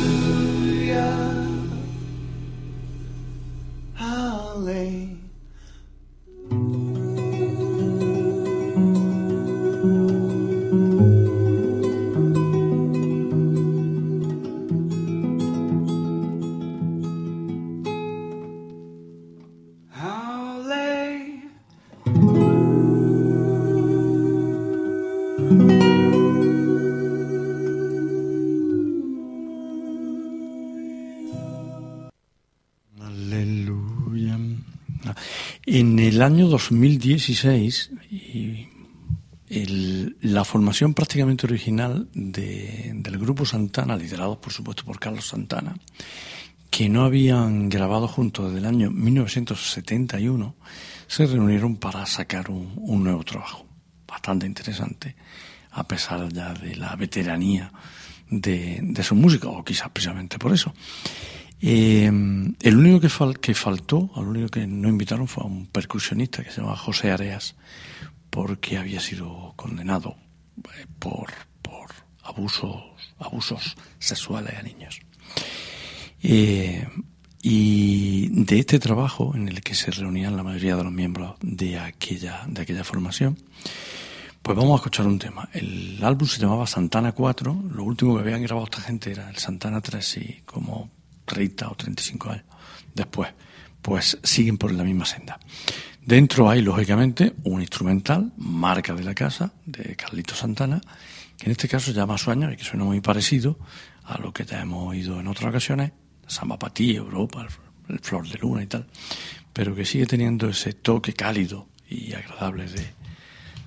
En 35.65 35.99
el 35.99 36.21
año 36.21 36.47
2016, 36.47 37.91
y 38.11 38.67
el- 39.49 40.15
la 40.21 40.43
formación 40.45 40.93
prácticamente 40.93 41.45
original 41.45 42.07
de- 42.13 42.91
del 42.95 43.17
grupo 43.17 43.45
Santana, 43.45 43.95
liderados 43.97 44.37
por 44.37 44.53
supuesto 44.53 44.83
por 44.85 44.99
Carlos 44.99 45.27
Santana, 45.27 45.75
que 46.69 46.87
no 46.87 47.03
habían 47.03 47.67
grabado 47.67 48.07
juntos 48.07 48.45
desde 48.47 48.59
el 48.59 48.65
año 48.65 48.91
1971, 48.91 50.55
se 51.07 51.25
reunieron 51.25 51.75
para 51.75 52.05
sacar 52.05 52.49
un, 52.49 52.71
un 52.77 53.03
nuevo 53.03 53.23
trabajo, 53.25 53.65
bastante 54.07 54.45
interesante, 54.45 55.15
a 55.71 55.85
pesar 55.87 56.31
ya 56.31 56.53
de 56.53 56.75
la 56.77 56.95
veteranía 56.95 57.71
de, 58.29 58.79
de 58.81 59.03
su 59.03 59.15
música, 59.15 59.49
o 59.49 59.63
quizás 59.65 59.89
precisamente 59.89 60.39
por 60.39 60.53
eso. 60.53 60.73
Eh, 61.61 62.05
el 62.07 62.77
único 62.77 62.99
que, 62.99 63.07
fal- 63.09 63.37
que 63.39 63.53
faltó, 63.53 64.09
al 64.15 64.27
único 64.27 64.47
que 64.49 64.65
no 64.67 64.89
invitaron 64.89 65.27
fue 65.27 65.43
a 65.43 65.47
un 65.47 65.67
percusionista 65.67 66.43
que 66.43 66.49
se 66.51 66.57
llamaba 66.61 66.77
José 66.77 67.11
Areas, 67.11 67.55
porque 68.29 68.77
había 68.77 68.99
sido 68.99 69.53
condenado 69.55 70.15
eh, 70.57 70.85
por, 70.99 71.31
por 71.61 71.91
abusos, 72.23 72.81
abusos 73.19 73.75
sexuales 73.99 74.53
a 74.57 74.63
niños. 74.63 74.99
Eh, 76.23 76.87
y 77.43 78.27
de 78.29 78.59
este 78.59 78.77
trabajo 78.79 79.33
en 79.35 79.47
el 79.47 79.61
que 79.61 79.73
se 79.73 79.89
reunían 79.91 80.37
la 80.37 80.43
mayoría 80.43 80.75
de 80.75 80.83
los 80.83 80.93
miembros 80.93 81.35
de 81.41 81.79
aquella, 81.79 82.43
de 82.47 82.61
aquella 82.61 82.83
formación, 82.83 83.37
pues 84.43 84.55
vamos 84.57 84.73
a 84.73 84.75
escuchar 84.75 85.07
un 85.07 85.17
tema. 85.19 85.49
El 85.53 85.99
álbum 86.03 86.27
se 86.27 86.39
llamaba 86.39 86.65
Santana 86.67 87.11
4, 87.11 87.63
lo 87.73 87.83
último 87.83 88.15
que 88.15 88.21
habían 88.21 88.41
grabado 88.43 88.65
esta 88.65 88.81
gente 88.81 89.11
era 89.11 89.29
el 89.29 89.37
Santana 89.37 89.81
3 89.81 90.17
y 90.17 90.41
como 90.45 90.89
30 91.31 91.69
o 91.69 91.75
35 91.75 92.29
años 92.29 92.45
después, 92.93 93.29
pues 93.81 94.19
siguen 94.21 94.57
por 94.57 94.71
la 94.73 94.83
misma 94.83 95.05
senda. 95.05 95.39
Dentro 96.05 96.49
hay, 96.49 96.61
lógicamente, 96.61 97.33
un 97.43 97.61
instrumental, 97.61 98.33
marca 98.37 98.93
de 98.93 99.03
la 99.03 99.13
casa, 99.13 99.53
de 99.65 99.95
Carlito 99.95 100.35
Santana, 100.35 100.81
que 101.37 101.45
en 101.45 101.51
este 101.51 101.69
caso 101.69 101.91
llama 101.91 102.17
Sueños 102.17 102.51
y 102.51 102.57
que 102.57 102.63
suena 102.63 102.83
muy 102.83 102.99
parecido 102.99 103.57
a 104.03 104.17
lo 104.17 104.33
que 104.33 104.43
ya 104.43 104.61
hemos 104.61 104.89
oído 104.89 105.19
en 105.19 105.27
otras 105.27 105.49
ocasiones, 105.49 105.91
Samba 106.27 106.57
para 106.59 106.73
ti, 106.73 106.95
Europa, 106.95 107.47
el 107.87 107.99
Flor 107.99 108.27
de 108.27 108.37
Luna 108.39 108.63
y 108.63 108.67
tal, 108.67 108.87
pero 109.53 109.73
que 109.75 109.85
sigue 109.85 110.05
teniendo 110.05 110.49
ese 110.49 110.73
toque 110.73 111.13
cálido 111.13 111.67
y 111.89 112.13
agradable 112.13 112.67
de, 112.67 112.93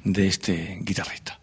de 0.05 0.27
este 0.27 0.79
guitarrista. 0.83 1.39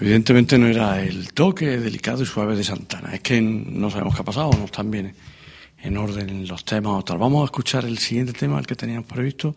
Evidentemente 0.00 0.58
no 0.58 0.66
era 0.66 1.00
el 1.02 1.32
toque 1.32 1.78
delicado 1.78 2.22
y 2.22 2.26
suave 2.26 2.54
de 2.54 2.64
Santana, 2.64 3.14
es 3.14 3.20
que 3.20 3.40
no 3.40 3.90
sabemos 3.90 4.14
qué 4.14 4.20
ha 4.20 4.24
pasado, 4.24 4.50
no 4.58 4.66
están 4.66 4.90
bien 4.90 5.14
en 5.82 5.96
orden 5.96 6.46
los 6.46 6.64
temas 6.64 6.92
o 6.94 7.04
tal. 7.04 7.18
Vamos 7.18 7.42
a 7.42 7.44
escuchar 7.46 7.84
el 7.84 7.98
siguiente 7.98 8.32
tema, 8.32 8.58
el 8.58 8.66
que 8.66 8.76
teníamos 8.76 9.06
previsto, 9.06 9.56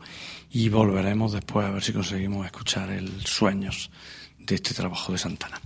y 0.51 0.69
volveremos 0.69 1.33
después 1.33 1.65
a 1.65 1.71
ver 1.71 1.83
si 1.83 1.91
conseguimos 1.91 2.45
escuchar 2.45 2.89
el 2.91 3.25
Sueños 3.25 3.91
de 4.37 4.55
este 4.55 4.73
trabajo 4.73 5.11
de 5.11 5.17
Santana. 5.17 5.59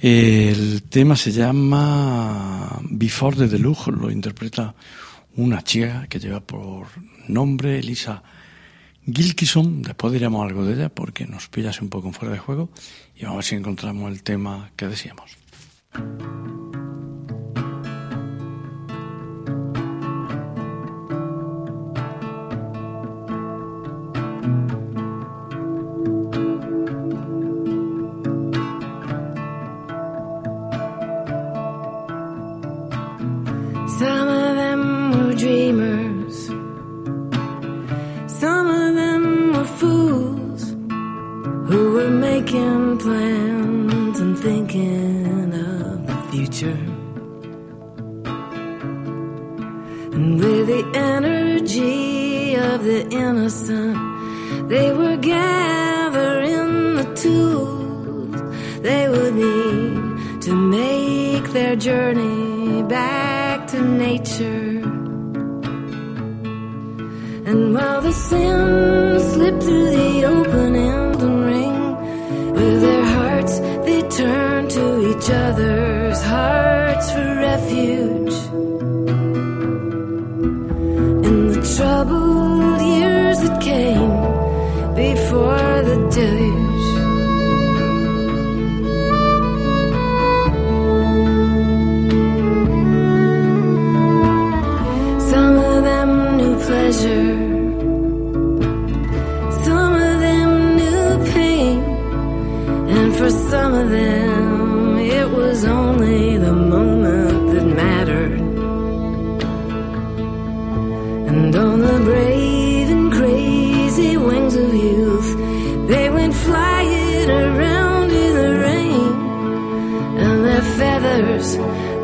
El 0.00 0.82
tema 0.84 1.14
se 1.16 1.30
llama 1.30 2.80
Before 2.82 3.36
the 3.36 3.46
Deluxe, 3.46 3.88
lo 3.88 4.10
interpreta 4.10 4.74
una 5.36 5.62
chica 5.62 6.06
que 6.08 6.18
lleva 6.18 6.40
por 6.40 6.88
nombre 7.28 7.78
Elisa 7.78 8.22
Gilkison, 9.06 9.82
después 9.82 10.12
diremos 10.12 10.46
algo 10.46 10.64
de 10.64 10.74
ella 10.74 10.88
porque 10.88 11.26
nos 11.26 11.48
pillas 11.48 11.80
un 11.80 11.88
poco 11.88 12.08
en 12.08 12.14
fuera 12.14 12.32
de 12.32 12.38
juego 12.38 12.70
y 13.16 13.22
vamos 13.24 13.34
a 13.34 13.36
ver 13.38 13.44
si 13.44 13.54
encontramos 13.56 14.10
el 14.12 14.22
tema 14.22 14.70
que 14.76 14.86
decíamos. 14.86 15.36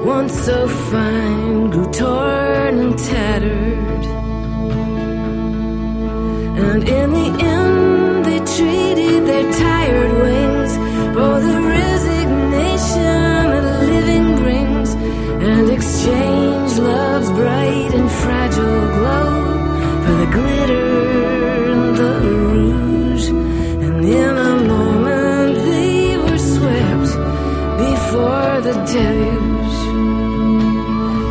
Once 0.04 0.34
so 0.46 0.66
fine, 0.66 1.70
grew 1.70 1.90
torn 1.92 2.78
and 2.78 2.98
tattered. 2.98 4.04
And 6.66 6.88
in 6.88 7.10
the 7.12 7.44
end, 7.44 7.57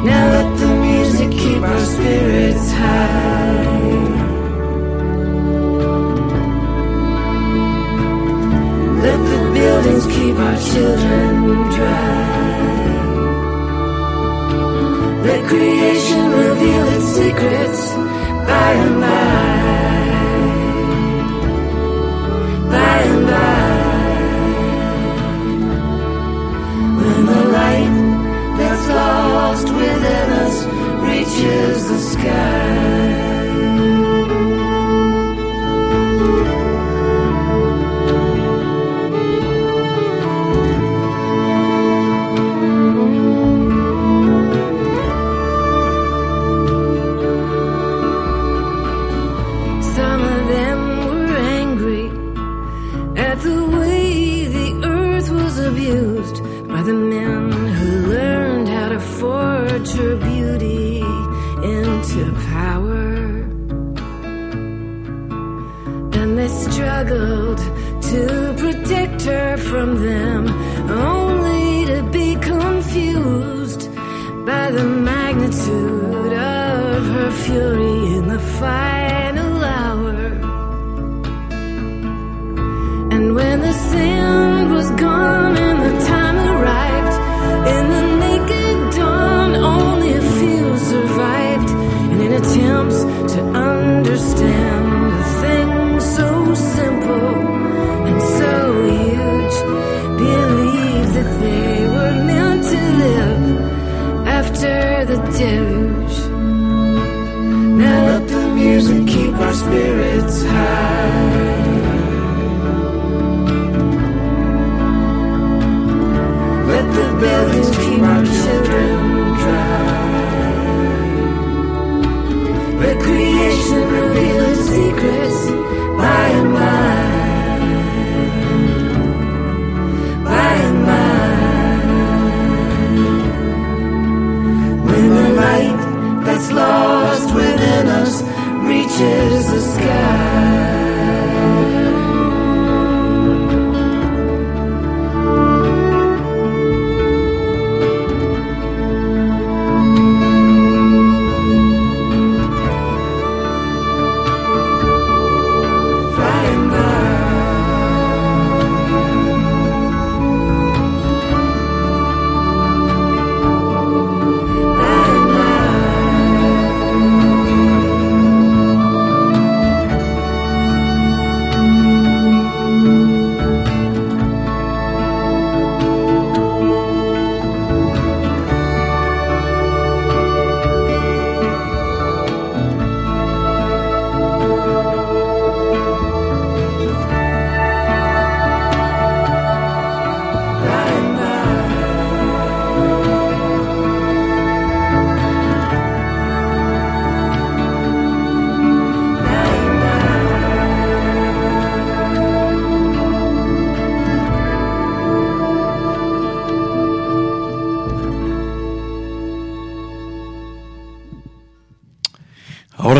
Now 0.10 0.26
let 0.30 0.60
the 0.60 0.68
music 0.68 1.32
keep 1.32 1.62
our 1.64 1.80
spirits 1.80 2.72
high. 2.72 3.68
Let 9.02 9.20
the 9.32 9.40
buildings 9.56 10.06
keep 10.06 10.36
our 10.38 10.58
children 10.70 11.34
dry. 11.78 12.38
Let 15.26 15.42
creation 15.48 16.30
reveal 16.30 16.88
its 16.96 17.06
secrets 17.06 17.82
by 18.46 18.72
and 18.74 19.02
by. 19.02 19.57
Reaches 31.28 31.88
the 31.90 32.00
sky. 32.00 33.07
from 69.88 70.04
them, 70.04 70.48
only 70.90 71.86
to 71.86 72.04
be 72.12 72.36
confused 72.36 73.90
by 74.46 74.72
the 74.72 74.84
magnitude 74.84 76.34
of 76.34 77.06
her 77.06 77.32
fury 77.44 78.18
in 78.18 78.28
the 78.28 78.40
fire. 78.40 78.87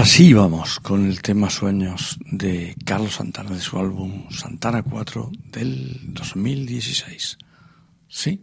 así 0.08 0.32
vamos 0.32 0.80
con 0.80 1.06
el 1.06 1.22
tema 1.22 1.50
Sueños 1.50 2.18
de 2.32 2.78
Carlos 2.86 3.16
Santana 3.16 3.50
de 3.50 3.60
su 3.60 3.78
álbum 3.78 4.30
Santana 4.30 4.82
4 4.82 5.30
del 5.52 6.00
2016. 6.14 7.38
¿Sí? 8.08 8.42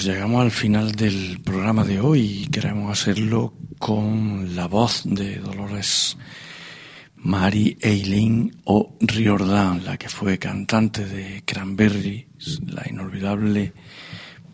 Pues 0.00 0.14
llegamos 0.14 0.40
al 0.40 0.50
final 0.50 0.92
del 0.92 1.42
programa 1.44 1.84
de 1.84 2.00
hoy 2.00 2.44
y 2.44 2.46
queremos 2.46 2.90
hacerlo 2.90 3.52
con 3.78 4.56
la 4.56 4.66
voz 4.66 5.02
de 5.04 5.36
Dolores 5.36 6.16
Mary 7.16 7.76
Eileen 7.82 8.62
o 8.64 8.96
Riordan, 8.98 9.84
la 9.84 9.98
que 9.98 10.08
fue 10.08 10.38
cantante 10.38 11.04
de 11.04 11.42
Cranberries, 11.44 12.24
la 12.66 12.82
inolvidable 12.88 13.74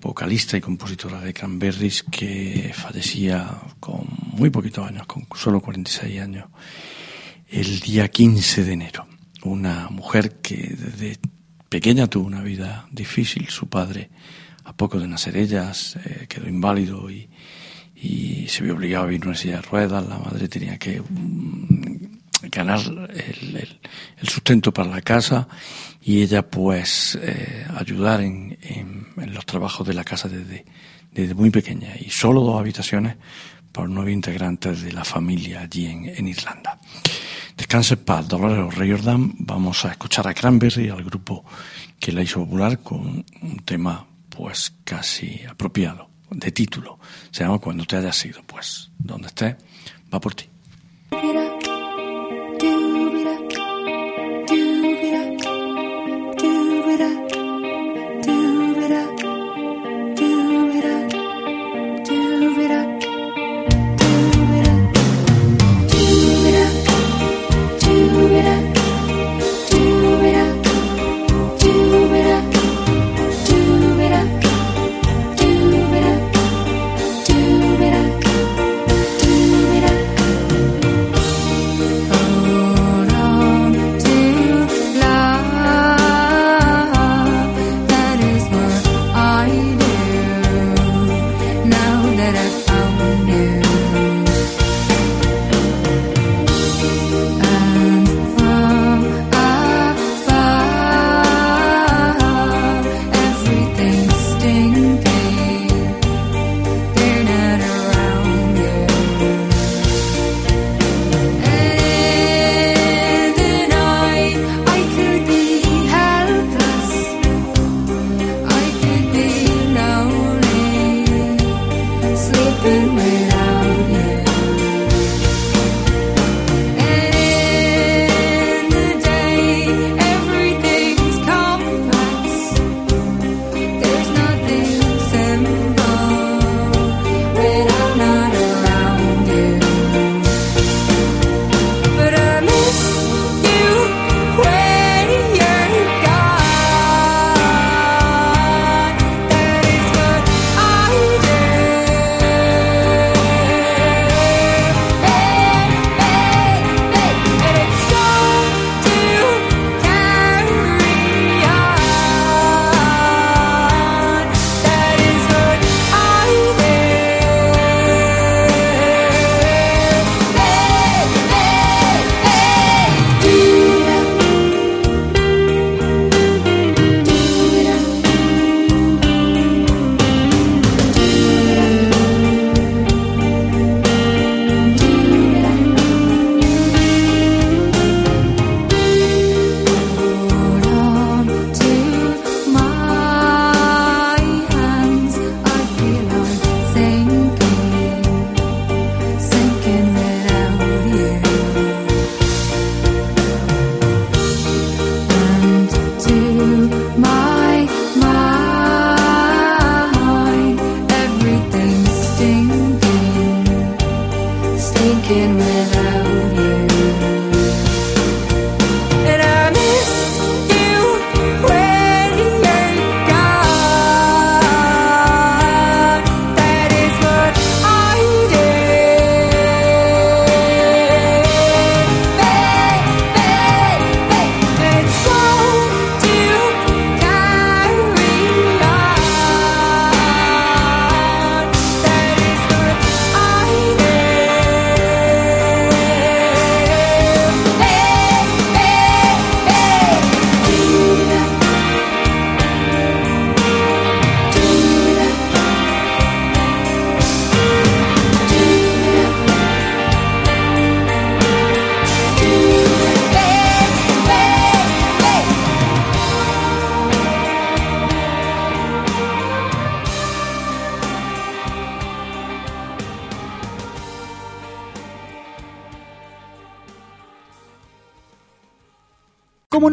vocalista 0.01 0.57
y 0.57 0.61
compositora 0.61 1.21
de 1.21 1.33
Cranberries 1.33 2.03
que 2.03 2.73
fallecía 2.75 3.49
con 3.79 4.05
muy 4.33 4.51
poquitos 4.51 4.89
años, 4.89 5.07
con 5.07 5.29
solo 5.37 5.61
46 5.61 6.21
años, 6.21 6.47
el 7.49 7.79
día 7.79 8.09
15 8.09 8.65
de 8.65 8.73
enero. 8.73 9.07
Una 9.45 9.91
mujer 9.91 10.41
que 10.43 10.57
desde 10.57 11.21
pequeña 11.69 12.09
tuvo 12.09 12.27
una 12.27 12.43
vida 12.43 12.89
difícil, 12.91 13.49
su 13.49 13.69
padre 13.69 14.11
a 14.67 14.73
poco 14.73 14.99
de 14.99 15.07
nacer 15.07 15.37
ellas 15.37 15.97
eh, 16.05 16.27
quedó 16.29 16.49
inválido 16.49 17.09
y, 17.11 17.29
se 18.49 18.63
vio 18.63 18.75
obligado 18.75 19.05
a 19.05 19.07
vivir 19.09 19.23
en 19.23 19.29
una 19.29 19.37
silla 19.37 19.57
de 19.57 19.63
ruedas, 19.63 20.07
la 20.07 20.19
madre 20.19 20.49
tenía 20.49 20.79
que 20.79 21.01
mm, 21.01 21.97
ganar 22.53 22.81
el, 22.81 23.81
sustento 24.23 24.73
para 24.73 24.91
la 24.91 25.01
casa 25.01 25.49
y 26.03 26.23
ella 26.23 26.49
pues 26.49 27.19
eh, 27.21 27.67
ayudar 27.75 28.21
en, 28.21 28.57
los 29.17 29.45
trabajos 29.45 29.87
de 29.87 29.95
la 29.95 30.05
casa 30.05 30.29
desde, 30.29 30.65
desde 31.11 31.35
muy 31.35 31.51
pequeña 31.51 31.95
y 31.99 32.11
solo 32.11 32.43
dos 32.43 32.61
habitaciones 32.61 33.17
por 33.73 33.89
nueve 33.89 34.13
integrantes 34.13 34.83
de 34.83 34.93
la 34.93 35.05
familia 35.05 35.63
allí 35.63 35.87
en, 35.87 36.29
Irlanda. 36.29 36.79
Descanse 37.57 37.97
paz, 37.97 38.29
Dolores 38.29 38.75
Riordan. 38.75 39.35
Vamos 39.39 39.85
a 39.85 39.91
escuchar 39.91 40.29
a 40.29 40.35
Cranberry, 40.35 40.89
al 40.91 41.03
grupo 41.03 41.45
que 41.99 42.13
la 42.13 42.23
hizo 42.23 42.41
popular, 42.41 42.79
con 42.79 43.25
un 43.43 43.57
tema 43.65 44.07
pues 44.37 44.75
casi 44.85 45.43
apropiado, 45.49 46.11
de 46.31 46.51
título. 46.53 46.99
Se 47.31 47.45
llama 47.45 47.59
Cuando 47.59 47.85
te 47.85 47.97
hayas 47.97 48.25
ido. 48.25 48.43
Pues, 48.47 48.91
donde 48.99 49.29
esté, 49.29 49.57
va 50.13 50.21
por 50.21 50.35
ti. 50.35 50.49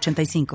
906985. 0.00 0.46